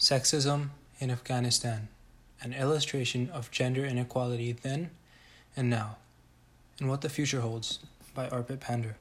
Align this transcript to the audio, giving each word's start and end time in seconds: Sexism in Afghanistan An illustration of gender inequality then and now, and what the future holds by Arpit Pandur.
Sexism 0.00 0.70
in 0.98 1.10
Afghanistan 1.10 1.88
An 2.40 2.54
illustration 2.54 3.28
of 3.28 3.50
gender 3.50 3.84
inequality 3.84 4.50
then 4.50 4.88
and 5.54 5.68
now, 5.68 5.98
and 6.80 6.88
what 6.88 7.02
the 7.02 7.10
future 7.10 7.42
holds 7.42 7.80
by 8.14 8.26
Arpit 8.30 8.60
Pandur. 8.60 8.94